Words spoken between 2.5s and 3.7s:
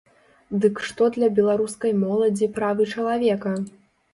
правы чалавека?